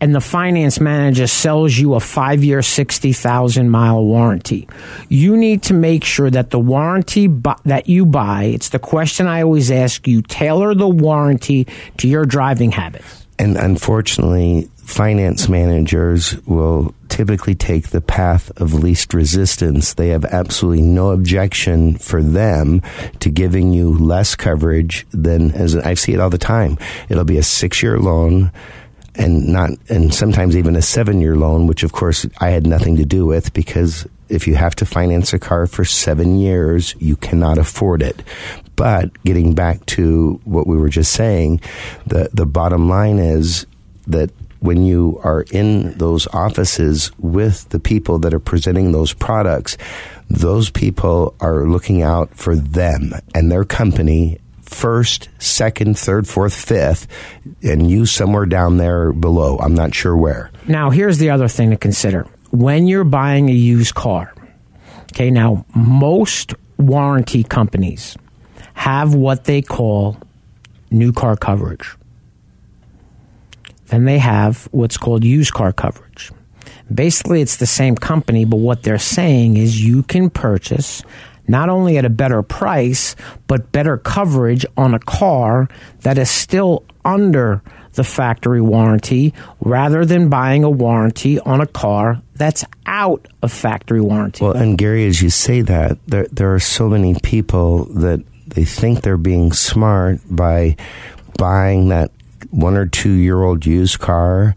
[0.00, 4.68] and the finance manager sells you a five year, 60,000 mile warranty,
[5.08, 9.26] you need to make sure that the warranty bu- that you buy, it's the question
[9.26, 11.66] I always ask you, tailor the warranty
[11.98, 13.26] to your driving habits.
[13.38, 19.94] And unfortunately, finance managers will typically take the path of least resistance.
[19.94, 22.82] They have absolutely no objection for them
[23.20, 26.78] to giving you less coverage than, as I see it all the time,
[27.08, 28.52] it'll be a six year loan
[29.18, 32.96] and not, and sometimes even a seven year loan, which of course I had nothing
[32.96, 37.16] to do with because if you have to finance a car for seven years, you
[37.16, 38.22] cannot afford it.
[38.74, 41.60] But getting back to what we were just saying,
[42.06, 43.66] the, the bottom line is
[44.06, 49.76] that when you are in those offices with the people that are presenting those products,
[50.28, 54.38] those people are looking out for them and their company
[54.68, 57.06] first, second, third, fourth, fifth,
[57.62, 59.58] and you somewhere down there below.
[59.58, 60.50] I'm not sure where.
[60.68, 62.26] Now, here's the other thing to consider.
[62.50, 64.34] When you're buying a used car,
[65.12, 68.16] okay, now most warranty companies
[68.74, 70.16] have what they call
[70.90, 71.96] new car coverage.
[73.86, 76.32] Then they have what's called used car coverage.
[76.92, 81.02] Basically, it's the same company, but what they're saying is you can purchase
[81.48, 83.16] not only at a better price,
[83.46, 85.68] but better coverage on a car
[86.00, 87.62] that is still under
[87.94, 94.00] the factory warranty rather than buying a warranty on a car that's out of factory
[94.00, 94.44] warranty.
[94.44, 98.64] Well, and Gary, as you say that, there there are so many people that they
[98.64, 100.76] think they're being smart by
[101.38, 102.10] buying that
[102.50, 104.54] one or two year old used car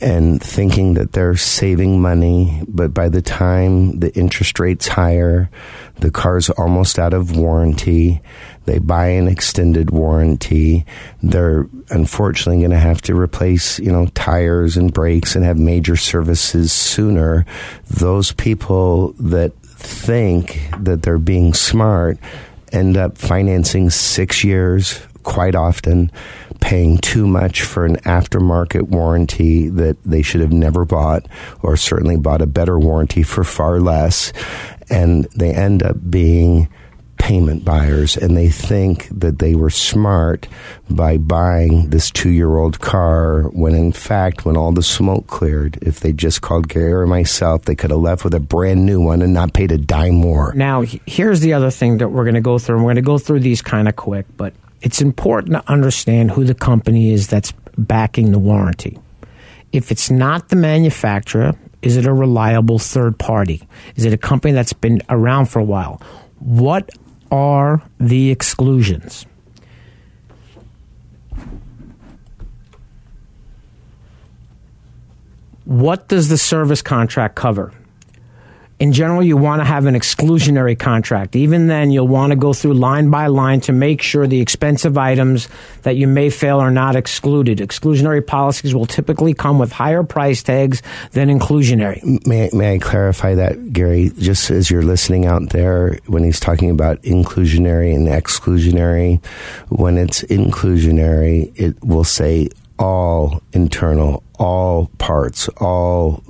[0.00, 5.50] and thinking that they're saving money, but by the time the interest rate's higher,
[5.96, 8.20] the car's almost out of warranty.
[8.64, 10.84] They buy an extended warranty.
[11.22, 15.96] They're unfortunately going to have to replace, you know, tires and brakes and have major
[15.96, 17.46] services sooner.
[17.88, 22.18] Those people that think that they're being smart
[22.72, 26.10] end up financing six years quite often
[26.64, 31.26] paying too much for an aftermarket warranty that they should have never bought
[31.60, 34.32] or certainly bought a better warranty for far less
[34.88, 36.66] and they end up being
[37.18, 40.48] payment buyers and they think that they were smart
[40.88, 45.78] by buying this two year old car when in fact when all the smoke cleared
[45.82, 49.02] if they just called Gary or myself they could have left with a brand new
[49.02, 52.34] one and not paid a dime more Now, here's the other thing that we're going
[52.36, 52.76] to go through.
[52.76, 54.54] and We're going to go through these kind of quick, but
[54.84, 58.98] it's important to understand who the company is that's backing the warranty.
[59.72, 63.66] If it's not the manufacturer, is it a reliable third party?
[63.96, 66.02] Is it a company that's been around for a while?
[66.38, 66.90] What
[67.32, 69.24] are the exclusions?
[75.64, 77.72] What does the service contract cover?
[78.80, 81.36] In general, you want to have an exclusionary contract.
[81.36, 84.98] Even then, you'll want to go through line by line to make sure the expensive
[84.98, 85.48] items
[85.82, 87.58] that you may fail are not excluded.
[87.58, 92.02] Exclusionary policies will typically come with higher price tags than inclusionary.
[92.26, 94.10] May, may I clarify that, Gary?
[94.18, 99.24] Just as you're listening out there, when he's talking about inclusionary and exclusionary,
[99.68, 102.48] when it's inclusionary, it will say
[102.78, 106.24] all internal, all parts, all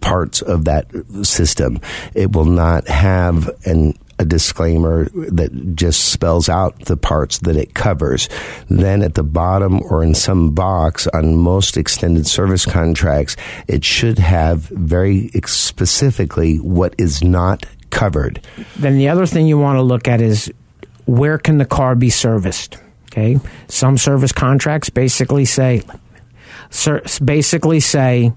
[0.00, 0.86] parts of that
[1.22, 1.80] system.
[2.14, 7.74] It will not have an a disclaimer that just spells out the parts that it
[7.74, 8.28] covers.
[8.68, 13.36] Then at the bottom or in some box on most extended service contracts,
[13.68, 18.40] it should have very specifically what is not covered.
[18.76, 20.52] Then the other thing you want to look at is
[21.04, 22.78] where can the car be serviced?
[23.12, 23.38] Okay,
[23.68, 25.82] some service contracts basically say
[27.24, 28.32] basically say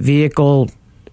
[0.00, 0.70] vehicle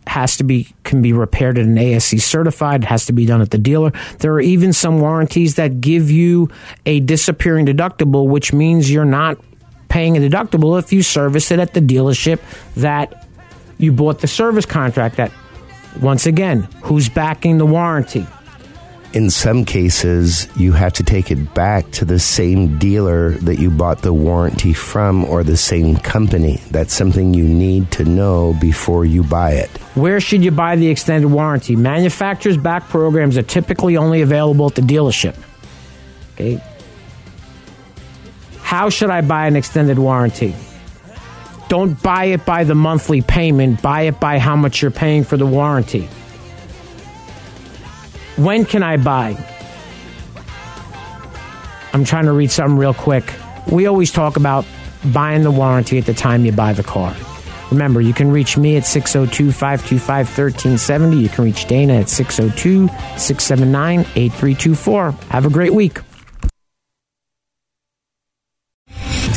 [0.07, 3.51] has to be can be repaired at an ASC certified, has to be done at
[3.51, 3.91] the dealer.
[4.19, 6.49] There are even some warranties that give you
[6.85, 9.37] a disappearing deductible, which means you're not
[9.89, 12.39] paying a deductible if you service it at the dealership
[12.75, 13.27] that
[13.77, 15.31] you bought the service contract at.
[16.01, 18.25] Once again, who's backing the warranty?
[19.13, 23.69] In some cases, you have to take it back to the same dealer that you
[23.69, 26.57] bought the warranty from or the same company.
[26.71, 29.69] That's something you need to know before you buy it.
[29.95, 31.75] Where should you buy the extended warranty?
[31.75, 35.35] Manufacturer's back programs are typically only available at the dealership.
[36.33, 36.61] Okay.
[38.61, 40.53] How should I buy an extended warranty?
[41.69, 45.37] Don't buy it by the monthly payment, buy it by how much you're paying for
[45.37, 46.07] the warranty.
[48.37, 49.35] When can I buy?
[51.93, 53.33] I'm trying to read something real quick.
[53.71, 54.65] We always talk about
[55.05, 57.15] buying the warranty at the time you buy the car.
[57.71, 61.17] Remember, you can reach me at 602 525 1370.
[61.17, 65.11] You can reach Dana at 602 679 8324.
[65.29, 65.99] Have a great week.